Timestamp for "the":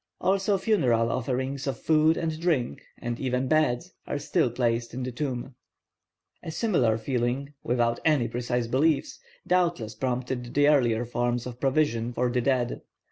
5.03-5.11, 10.55-10.67, 12.31-12.41